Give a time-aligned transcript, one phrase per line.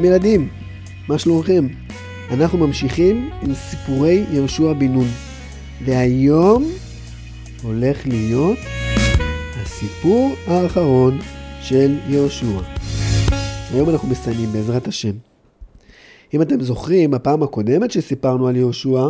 [0.00, 0.48] שלום ילדים,
[1.08, 1.66] מה שלומכם?
[2.30, 5.06] אנחנו ממשיכים עם סיפורי יהושע בן נון,
[5.84, 6.64] והיום
[7.62, 8.58] הולך להיות
[9.62, 11.18] הסיפור האחרון
[11.62, 12.60] של יהושע.
[13.72, 15.12] היום אנחנו מסיימים בעזרת השם.
[16.34, 19.08] אם אתם זוכרים, בפעם הקודמת שסיפרנו על יהושע,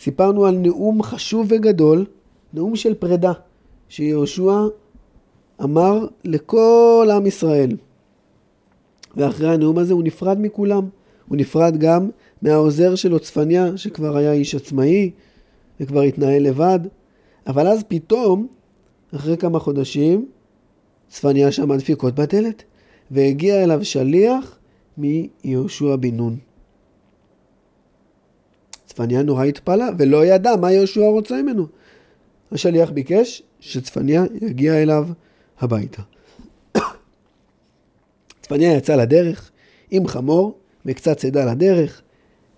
[0.00, 2.06] סיפרנו על נאום חשוב וגדול,
[2.54, 3.32] נאום של פרידה,
[3.88, 4.52] שיהושע
[5.62, 7.76] אמר לכל עם ישראל.
[9.16, 10.88] ואחרי הנאום הזה הוא נפרד מכולם.
[11.28, 12.10] הוא נפרד גם
[12.42, 15.10] מהעוזר שלו, צפניה, שכבר היה איש עצמאי
[15.80, 16.80] וכבר התנהל לבד.
[17.46, 18.46] אבל אז פתאום,
[19.14, 20.26] אחרי כמה חודשים,
[21.08, 22.62] צפניה שמע דפיקות בדלת,
[23.10, 24.58] והגיע אליו שליח
[24.98, 26.36] מיהושע בן נון.
[28.86, 31.66] צפניה נורא התפלא ולא ידע מה יהושע רוצה ממנו.
[32.52, 35.08] השליח ביקש שצפניה יגיע אליו
[35.60, 36.02] הביתה.
[38.44, 39.50] צפניה יצא לדרך
[39.90, 42.02] עם חמור וקצת צידה לדרך,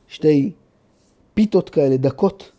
[0.08, 0.52] שתי
[1.34, 2.52] פיתות כאלה דקות,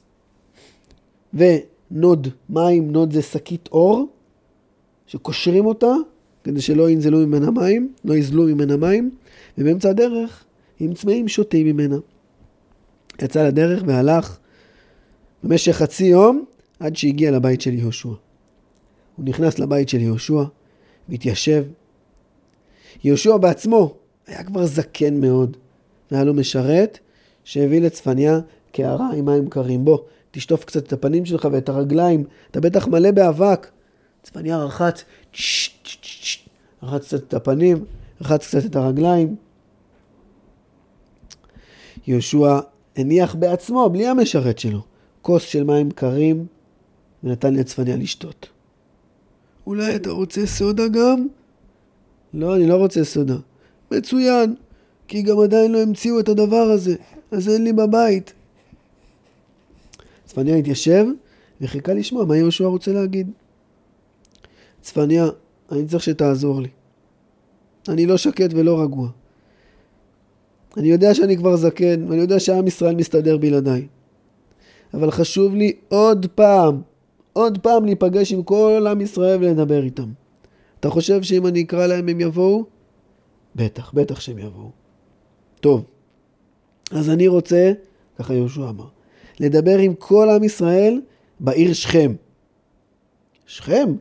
[1.33, 4.07] ונוד מים, נוד זה שקית אור,
[5.07, 5.93] שקושרים אותה
[6.43, 9.11] כדי שלא ינזלו ממנה מים, לא יזלו ממנה מים,
[9.57, 10.45] ובאמצע הדרך
[10.79, 11.97] עם צמאים שותים ממנה.
[13.21, 14.37] יצא לדרך והלך
[15.43, 16.45] במשך חצי יום
[16.79, 18.09] עד שהגיע לבית של יהושע.
[19.15, 20.43] הוא נכנס לבית של יהושע
[21.09, 21.65] והתיישב.
[23.03, 23.95] יהושע בעצמו
[24.27, 25.57] היה כבר זקן מאוד,
[26.11, 26.99] והיה לו משרת
[27.43, 28.39] שהביא לצפניה
[28.71, 29.85] קערה עם מים קרים.
[29.85, 29.99] בוא,
[30.31, 33.67] תשטוף קצת את הפנים שלך ואת הרגליים, אתה בטח מלא באבק.
[34.23, 35.03] צפניה רחץ,
[36.83, 37.85] רחץ קצת את הפנים,
[38.21, 39.35] רחץ קצת את הרגליים.
[42.07, 42.59] יהושע
[42.95, 44.81] הניח בעצמו, בלי המשרת שלו,
[45.21, 46.45] כוס של מים קרים,
[47.23, 48.49] ונתן לצפניה לשתות.
[49.67, 51.27] אולי אתה רוצה סודה גם?
[52.37, 53.35] לא, אני לא רוצה סודה.
[53.91, 54.55] מצוין,
[55.07, 56.95] כי גם עדיין לא המציאו את הדבר הזה,
[57.31, 58.33] אז אין לי בבית.
[60.25, 61.05] צפניה התיישב
[61.61, 63.31] וחיכה לשמוע מה יהושע רוצה להגיד.
[64.81, 65.27] צפניה,
[65.71, 66.69] אני צריך שתעזור לי.
[67.87, 69.09] אני לא שקט ולא רגוע.
[70.77, 73.87] אני יודע שאני כבר זקן, ואני יודע שעם ישראל מסתדר בלעדיי.
[74.93, 76.81] אבל חשוב לי עוד פעם,
[77.33, 80.09] עוד פעם להיפגש עם כל עם ישראל ולדבר איתם.
[80.79, 82.63] אתה חושב שאם אני אקרא להם הם יבואו?
[83.55, 84.71] בטח, בטח שהם יבואו.
[85.59, 85.85] טוב,
[86.91, 87.71] אז אני רוצה,
[88.17, 88.87] ככה יהושע אמר,
[89.39, 91.01] לדבר עם כל עם ישראל
[91.39, 92.13] בעיר שכם.
[93.45, 93.93] שכם?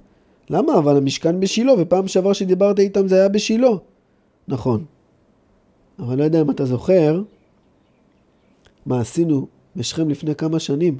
[0.50, 0.78] למה?
[0.78, 3.70] אבל המשכן בשילה, ופעם שעבר שדיברת איתם זה היה בשילה.
[4.48, 4.84] נכון.
[5.98, 7.22] אבל לא יודע אם אתה זוכר
[8.86, 10.98] מה עשינו בשכם לפני כמה שנים.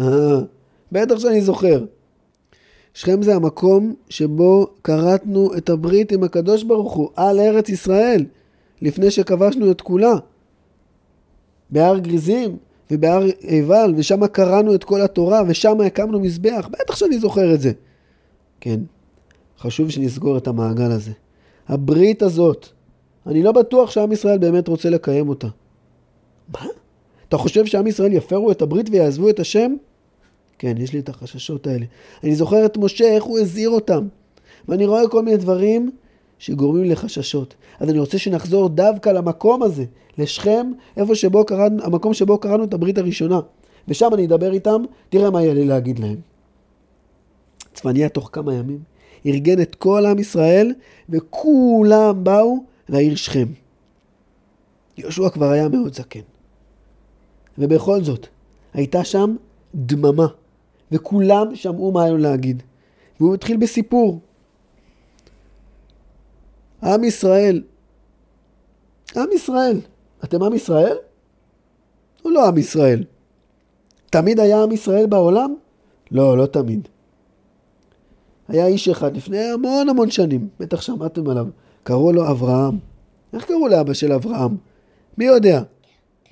[0.00, 0.38] אה,
[0.92, 1.84] בטח שאני זוכר.
[2.94, 8.24] שכם זה המקום שבו כרתנו את הברית עם הקדוש ברוך הוא על ארץ ישראל,
[8.82, 10.14] לפני שכבשנו את כולה.
[11.70, 12.56] בהר גריזים
[12.90, 16.68] ובהר עיבל, ושם קראנו את כל התורה, ושם הקמנו מזבח.
[16.70, 17.72] בטח שאני זוכר את זה.
[18.60, 18.80] כן,
[19.58, 21.12] חשוב שנסגור את המעגל הזה.
[21.68, 22.68] הברית הזאת,
[23.26, 25.48] אני לא בטוח שעם ישראל באמת רוצה לקיים אותה.
[26.48, 26.66] מה?
[27.28, 29.74] אתה חושב שעם ישראל יפרו את הברית ויעזבו את השם?
[30.64, 31.84] כן, יש לי את החששות האלה.
[32.24, 34.08] אני זוכר את משה, איך הוא הזהיר אותם.
[34.68, 35.90] ואני רואה כל מיני דברים
[36.38, 37.54] שגורמים לחששות.
[37.80, 39.84] אז אני רוצה שנחזור דווקא למקום הזה,
[40.18, 43.40] לשכם, איפה שבו קראנו, המקום שבו קראנו את הברית הראשונה.
[43.88, 46.16] ושם אני אדבר איתם, תראה מה יהיה לי להגיד להם.
[47.74, 48.78] צפניה תוך כמה ימים
[49.26, 50.72] ארגן את כל עם ישראל,
[51.08, 53.46] וכולם באו לעיר שכם.
[54.98, 56.20] יהושע כבר היה מאוד זקן.
[57.58, 58.26] ובכל זאת,
[58.74, 59.36] הייתה שם
[59.74, 60.26] דממה.
[60.92, 62.62] וכולם שמעו מה היה לו להגיד.
[63.20, 64.20] והוא התחיל בסיפור.
[66.82, 67.62] עם ישראל.
[69.16, 69.80] עם ישראל.
[70.24, 70.96] אתם עם ישראל?
[72.24, 73.04] או לא עם ישראל?
[74.10, 75.54] תמיד היה עם ישראל בעולם?
[76.10, 76.88] לא, לא תמיד.
[78.48, 81.46] היה איש אחד לפני המון המון שנים, בטח שמעתם עליו,
[81.82, 82.78] קראו לו אברהם.
[83.32, 84.56] איך קראו לאבא של אברהם?
[85.18, 85.62] מי יודע?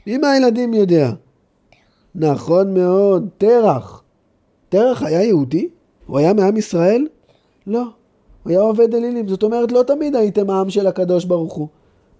[0.07, 1.13] מי מהילדים יודע?
[2.15, 4.02] נכון מאוד, תרח.
[4.73, 5.69] תרח היה יהודי?
[6.07, 7.07] הוא היה מעם ישראל?
[7.67, 7.83] לא.
[8.43, 9.29] הוא היה עובד אלילים.
[9.29, 11.69] זאת אומרת, לא תמיד הייתם העם של הקדוש ברוך הוא.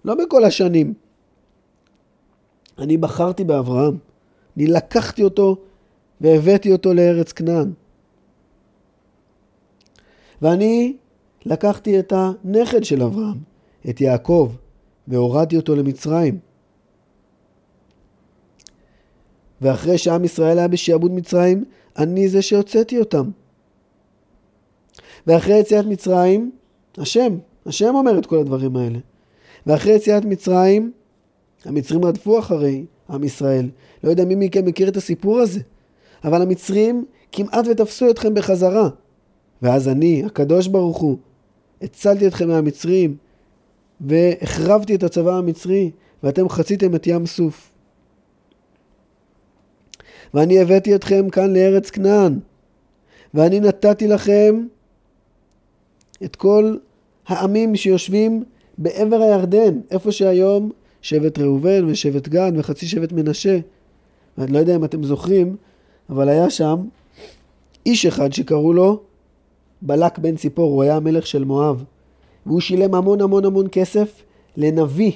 [0.05, 0.93] לא בכל השנים.
[2.77, 3.97] אני בחרתי באברהם.
[4.57, 5.57] אני לקחתי אותו
[6.21, 7.71] והבאתי אותו לארץ כנען.
[10.41, 10.95] ואני
[11.45, 13.37] לקחתי את הנכד של אברהם,
[13.89, 14.51] את יעקב,
[15.07, 16.39] והורדתי אותו למצרים.
[19.63, 21.63] ואחרי שעם ישראל היה בשעבוד מצרים,
[21.97, 23.29] אני זה שהוצאתי אותם.
[25.27, 26.51] ואחרי יציאת מצרים,
[26.97, 28.99] השם, השם אומר את כל הדברים האלה.
[29.67, 30.91] ואחרי יציאת מצרים,
[31.65, 33.69] המצרים רדפו אחרי עם ישראל.
[34.03, 35.59] לא יודע מי מכם מכיר את הסיפור הזה,
[36.23, 38.89] אבל המצרים כמעט ותפסו אתכם בחזרה.
[39.61, 41.17] ואז אני, הקדוש ברוך הוא,
[41.81, 43.15] הצלתי אתכם מהמצרים,
[44.01, 45.91] והחרבתי את הצבא המצרי,
[46.23, 47.72] ואתם חציתם את ים סוף.
[50.33, 52.39] ואני הבאתי אתכם כאן לארץ כנען,
[53.33, 54.65] ואני נתתי לכם
[56.23, 56.77] את כל
[57.27, 58.43] העמים שיושבים
[58.77, 60.71] בעבר הירדן, איפה שהיום
[61.01, 63.59] שבט ראובן ושבט גן וחצי שבט מנשה.
[64.37, 65.55] אני לא יודע אם אתם זוכרים,
[66.09, 66.75] אבל היה שם
[67.85, 69.01] איש אחד שקראו לו
[69.81, 71.83] בלק בן ציפור, הוא היה המלך של מואב.
[72.45, 74.23] והוא שילם המון המון המון כסף
[74.57, 75.11] לנביא,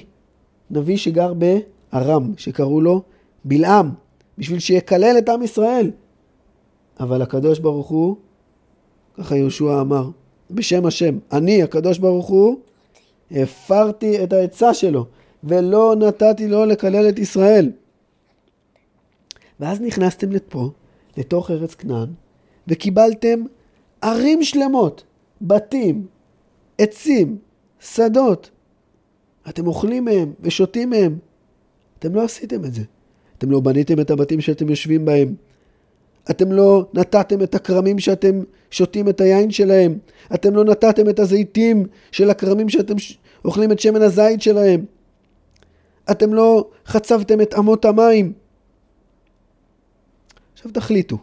[0.70, 3.02] נביא שגר בארם, שקראו לו
[3.44, 3.90] בלעם,
[4.38, 5.90] בשביל שיקלל את עם ישראל.
[7.00, 8.16] אבל הקדוש ברוך הוא,
[9.14, 10.10] ככה יהושע אמר,
[10.50, 12.60] בשם השם, אני, הקדוש ברוך הוא,
[13.30, 15.06] הפרתי את העצה שלו,
[15.44, 17.72] ולא נתתי לו לקלל את ישראל.
[19.60, 20.70] ואז נכנסתם לפה,
[21.16, 22.08] לתוך ארץ כנען,
[22.68, 23.42] וקיבלתם
[24.00, 25.04] ערים שלמות,
[25.40, 26.06] בתים,
[26.78, 27.38] עצים,
[27.80, 28.50] שדות.
[29.48, 31.18] אתם אוכלים מהם ושותים מהם.
[31.98, 32.82] אתם לא עשיתם את זה.
[33.38, 35.34] אתם לא בניתם את הבתים שאתם יושבים בהם.
[36.30, 39.98] אתם לא נתתם את הכרמים שאתם שותים את היין שלהם.
[40.34, 43.18] אתם לא נתתם את הזיתים של הכרמים שאתם ש...
[43.44, 44.84] אוכלים את שמן הזית שלהם.
[46.10, 48.32] אתם לא חצבתם את אמות המים.
[50.52, 51.18] עכשיו תחליטו,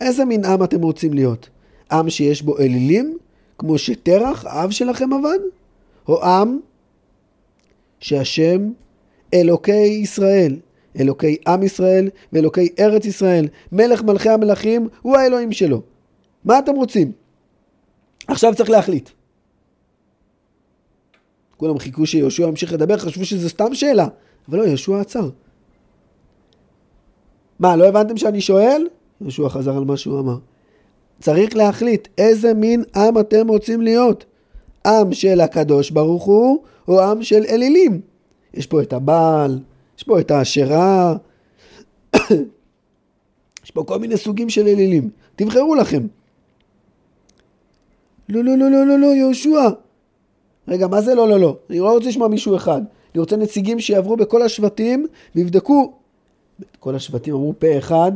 [0.00, 1.48] איזה מין עם אתם רוצים להיות?
[1.92, 3.18] עם שיש בו אלילים,
[3.58, 5.38] כמו שתרח, האב שלכם עבד?
[6.08, 6.58] או עם
[8.00, 8.70] שהשם
[9.34, 10.56] אלוקי ישראל,
[11.00, 15.82] אלוקי עם ישראל ואלוקי ארץ ישראל, מלך מלכי המלכים, הוא האלוהים שלו.
[16.44, 17.12] מה אתם רוצים?
[18.28, 19.10] עכשיו צריך להחליט.
[21.56, 24.06] כולם חיכו שיהושע ימשיך לדבר, חשבו שזו סתם שאלה,
[24.48, 25.28] אבל לא, יהושע עצר.
[27.58, 28.86] מה, לא הבנתם שאני שואל?
[29.20, 30.36] יהושע חזר על מה שהוא אמר.
[31.20, 34.24] צריך להחליט איזה מין עם אתם רוצים להיות.
[34.86, 38.00] עם של הקדוש ברוך הוא, או עם של אלילים.
[38.54, 39.58] יש פה את הבעל,
[39.98, 41.16] יש פה את האשרה,
[43.64, 45.10] יש פה כל מיני סוגים של אלילים.
[45.36, 46.06] תבחרו לכם.
[48.28, 49.68] לא, לא, לא, לא, לא, לא, יהושע.
[50.68, 51.56] רגע, מה זה לא, לא, לא?
[51.70, 52.80] אני לא רוצה לשמוע מישהו אחד.
[53.14, 55.92] אני רוצה נציגים שיעברו בכל השבטים ויבדקו.
[56.80, 58.12] כל השבטים אמרו פה אחד,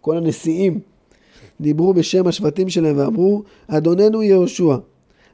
[0.00, 0.80] כל הנשיאים
[1.60, 4.76] דיברו בשם השבטים שלהם ואמרו, אדוננו יהושע,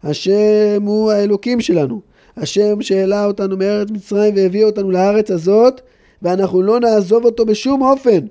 [0.03, 2.01] השם הוא האלוקים שלנו,
[2.39, 5.81] השם שהעלה אותנו מארץ מצרים והביא אותנו לארץ הזאת,
[6.23, 8.27] ואנחנו לא נעזוב אותו בשום אופן.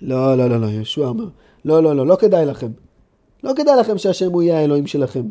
[0.00, 1.28] לא, לא, לא, לא, יהושע אמר,
[1.64, 2.70] לא, לא, לא, לא כדאי לכם.
[3.44, 5.22] לא כדאי לכם שהשם הוא יהיה האלוהים שלכם.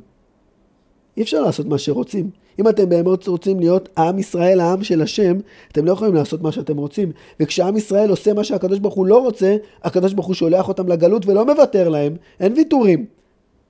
[1.18, 2.30] אי אפשר לעשות מה שרוצים.
[2.60, 5.38] אם אתם באמת רוצים להיות עם ישראל, העם של השם,
[5.72, 7.12] אתם לא יכולים לעשות מה שאתם רוצים.
[7.40, 11.26] וכשעם ישראל עושה מה שהקדוש ברוך הוא לא רוצה, הקדוש ברוך הוא שולח אותם לגלות
[11.26, 12.16] ולא מוותר להם.
[12.40, 13.06] אין ויתורים.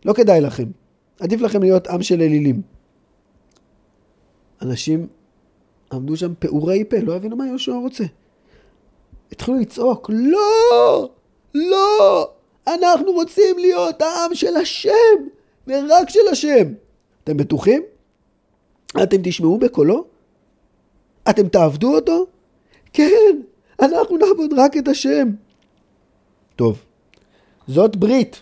[0.05, 0.65] לא כדאי לכם.
[1.19, 2.74] עדיף לכם להיות עם של אלילים.
[4.65, 5.07] אנשים
[5.93, 8.03] עמדו שם פעורי פה, לא הבינו מה יהושע רוצה.
[9.31, 11.09] התחילו לצעוק, לא!
[11.55, 12.29] לא!
[12.67, 15.15] אנחנו רוצים להיות העם של השם,
[15.67, 16.73] ורק של השם.
[17.23, 17.83] אתם בטוחים?
[19.03, 20.05] אתם תשמעו בקולו?
[21.29, 22.25] אתם תעבדו אותו?
[22.93, 23.41] כן,
[23.81, 25.29] אנחנו נעבוד רק את השם.
[26.55, 26.83] טוב,
[27.67, 28.41] זאת ברית.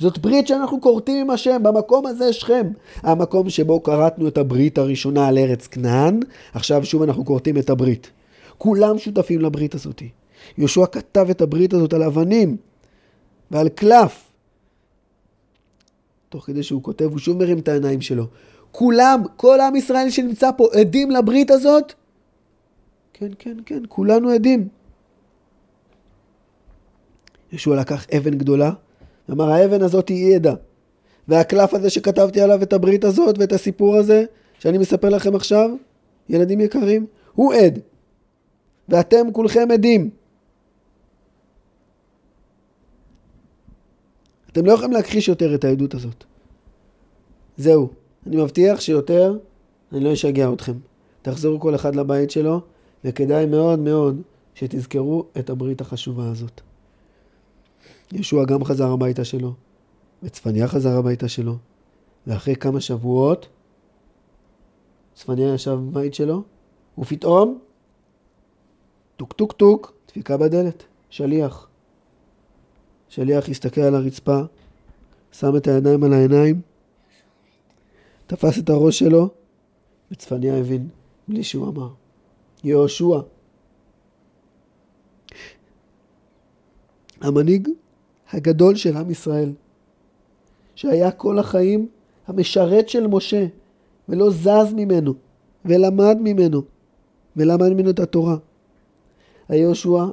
[0.00, 2.66] זאת ברית שאנחנו כורתים עם השם, במקום הזה שכם.
[3.02, 6.20] המקום שבו כרתנו את הברית הראשונה על ארץ כנען,
[6.54, 8.10] עכשיו שוב אנחנו כורתים את הברית.
[8.58, 10.02] כולם שותפים לברית הזאת.
[10.58, 12.56] יהושע כתב את הברית הזאת על אבנים
[13.50, 14.30] ועל קלף.
[16.28, 18.26] תוך כדי שהוא כותב, הוא שוב מרים את העיניים שלו.
[18.72, 21.92] כולם, כל עם ישראל שנמצא פה, עדים לברית הזאת?
[23.12, 24.68] כן, כן, כן, כולנו עדים.
[27.52, 28.72] ישוע לקח אבן גדולה,
[29.30, 30.54] אמר, האבן הזאת היא עדה.
[31.28, 34.24] והקלף הזה שכתבתי עליו את הברית הזאת ואת הסיפור הזה,
[34.58, 35.70] שאני מספר לכם עכשיו,
[36.28, 37.78] ילדים יקרים, הוא עד.
[38.88, 40.10] ואתם כולכם עדים.
[44.52, 46.24] אתם לא יכולים להכחיש יותר את העדות הזאת.
[47.56, 47.88] זהו.
[48.26, 49.38] אני מבטיח שיותר
[49.92, 50.72] אני לא אשגע אתכם.
[51.22, 52.60] תחזרו כל אחד לבית שלו,
[53.04, 54.22] וכדאי מאוד מאוד
[54.54, 56.60] שתזכרו את הברית החשובה הזאת.
[58.12, 59.54] ישוע גם חזר הביתה שלו,
[60.22, 61.56] וצפניה חזר הביתה שלו,
[62.26, 63.48] ואחרי כמה שבועות,
[65.14, 66.42] צפניה ישב בבית שלו,
[66.98, 67.58] ופתאום,
[69.16, 71.68] טוק טוק טוק, דפיקה בדלת, שליח.
[73.08, 74.40] שליח הסתכל על הרצפה,
[75.32, 76.60] שם את הידיים על העיניים,
[78.26, 79.28] תפס את הראש שלו
[80.10, 80.88] וצפניה הבין
[81.28, 81.88] בלי שהוא אמר.
[82.64, 83.20] יהושע.
[87.20, 87.68] המנהיג
[88.32, 89.52] הגדול של עם ישראל,
[90.74, 91.88] שהיה כל החיים
[92.26, 93.46] המשרת של משה,
[94.08, 95.14] ולא זז ממנו,
[95.64, 96.62] ולמד ממנו,
[97.36, 98.36] ולמד ממנו את התורה.
[99.48, 100.04] היהושע,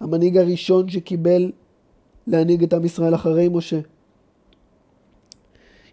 [0.00, 1.52] המנהיג הראשון שקיבל
[2.26, 3.80] להנהיג את עם ישראל אחרי משה.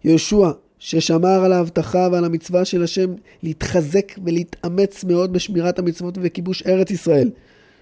[0.03, 6.91] יהושע, ששמר על ההבטחה ועל המצווה של השם להתחזק ולהתאמץ מאוד בשמירת המצוות וכיבוש ארץ
[6.91, 7.31] ישראל,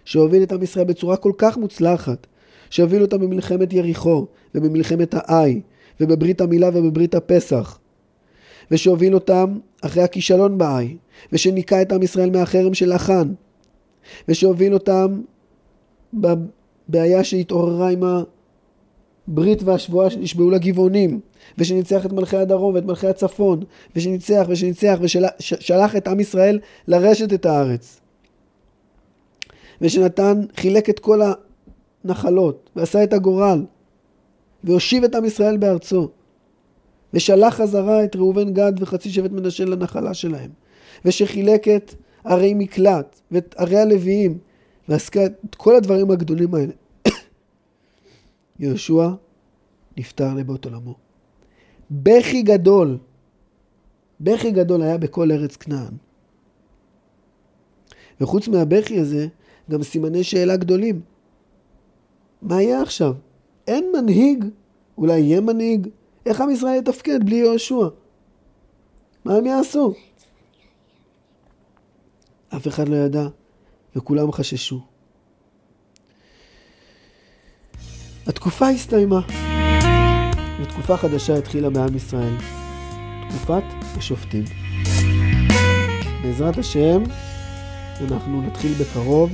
[0.05, 2.27] שהוביל את עם ישראל בצורה כל כך מוצלחת,
[2.69, 5.61] שהוביל אותם במלחמת יריחו ובמלחמת האי
[5.99, 7.79] ובברית המילה ובברית הפסח,
[8.71, 10.97] ושהוביל אותם אחרי הכישלון באי,
[11.31, 13.33] ושניקה את עם ישראל מהחרם של אחן,
[14.27, 15.21] ושהוביל אותם
[16.13, 18.03] בבעיה שהתעוררה עם
[19.27, 21.19] הברית והשבועה שנשבעו לגבעונים,
[21.57, 23.63] ושניצח את מלכי הדרום ואת מלכי הצפון,
[23.95, 27.99] ושניצח ושניצח ושלח את עם ישראל לרשת את הארץ.
[29.81, 31.21] ושנתן, חילק את כל
[32.03, 33.65] הנחלות, ועשה את הגורל,
[34.63, 36.09] והושיב את עם ישראל בארצו.
[37.13, 40.51] ושלח חזרה את ראובן גד וחצי שבט מנשה לנחלה שלהם.
[41.05, 41.93] ושחילק את
[42.23, 44.37] ערי מקלט ואת ערי הלוויים,
[44.89, 46.73] ועסקה את כל הדברים הגדולים האלה.
[48.59, 49.09] יהושע
[49.97, 50.95] נפטר לבאות עולמו.
[51.91, 52.97] בכי גדול,
[54.19, 55.93] בכי גדול היה בכל ארץ כנען.
[58.21, 59.27] וחוץ מהבכי הזה,
[59.71, 61.01] גם סימני שאלה גדולים.
[62.43, 63.13] מה יהיה עכשיו?
[63.67, 64.45] אין מנהיג,
[64.97, 65.87] אולי יהיה מנהיג,
[66.25, 67.87] איך עם ישראל יתפקד בלי יהושע?
[69.25, 69.93] מה הם יעשו?
[72.55, 73.27] אף אחד לא ידע,
[73.95, 74.81] וכולם חששו.
[78.27, 79.19] התקופה הסתיימה,
[80.61, 82.33] ותקופה חדשה התחילה בעם ישראל,
[83.29, 83.63] תקופת
[83.97, 84.43] השופטים.
[86.23, 87.03] בעזרת השם,
[88.01, 89.31] אנחנו נתחיל בקרוב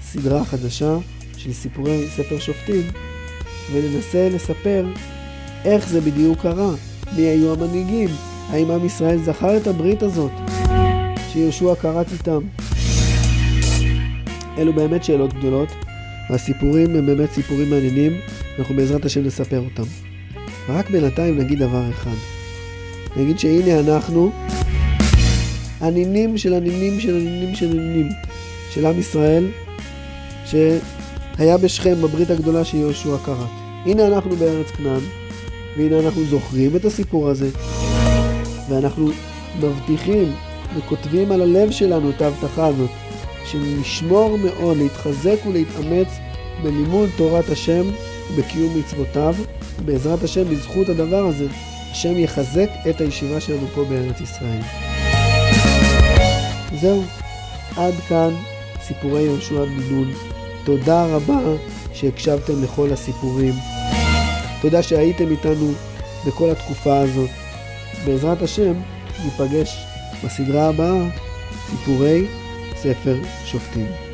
[0.00, 0.96] סדרה חדשה
[1.38, 2.82] של סיפורי ספר שופטים,
[3.72, 4.86] וננסה לספר
[5.64, 6.70] איך זה בדיוק קרה,
[7.16, 8.08] מי היו המנהיגים,
[8.50, 10.30] האם עם ישראל זכר את הברית הזאת
[11.32, 12.40] שיהושע כרת איתם.
[14.58, 15.68] אלו באמת שאלות גדולות,
[16.30, 18.12] והסיפורים הם באמת סיפורים מעניינים,
[18.56, 19.90] ואנחנו בעזרת השם נספר אותם.
[20.68, 22.16] רק בינתיים נגיד דבר אחד.
[23.16, 24.32] נגיד שהנה אנחנו,
[25.80, 28.08] הנינים של הנינים של הנינים של הנינים
[28.70, 29.44] של עם ישראל,
[31.38, 33.48] שהיה בשכם בברית הגדולה שיהושע כרת.
[33.84, 35.00] הנה אנחנו בארץ כנען,
[35.76, 37.48] והנה אנחנו זוכרים את הסיפור הזה,
[38.68, 39.10] ואנחנו
[39.60, 40.32] מבטיחים
[40.76, 42.90] וכותבים על הלב שלנו את ההבטחה הזאת,
[43.44, 46.08] שנשמור מאוד להתחזק ולהתאמץ
[46.62, 47.82] בלימוד תורת השם
[48.32, 49.34] ובקיום מצוותיו,
[49.80, 51.46] ובעזרת השם, בזכות הדבר הזה,
[51.90, 54.60] השם יחזק את הישיבה שלנו פה בארץ ישראל.
[56.80, 57.02] זהו,
[57.76, 58.30] עד כאן
[58.82, 60.27] סיפורי יהושע בן נון.
[60.68, 61.40] תודה רבה
[61.92, 63.54] שהקשבתם לכל הסיפורים.
[64.62, 65.72] תודה שהייתם איתנו
[66.26, 67.30] בכל התקופה הזאת.
[68.06, 68.72] בעזרת השם,
[69.24, 69.86] ניפגש
[70.24, 71.08] בסדרה הבאה,
[71.70, 72.26] סיפורי
[72.76, 74.07] ספר שופטים.